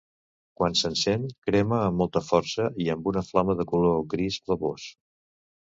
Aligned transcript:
Quan 0.59 0.77
s'encén, 0.79 1.27
crema 1.49 1.81
amb 1.89 2.03
molta 2.05 2.23
força 2.31 2.67
i 2.87 2.91
amb 2.97 3.13
una 3.13 3.25
flama 3.31 3.59
de 3.61 3.69
color 3.75 4.05
gris 4.17 4.43
blavós. 4.49 4.93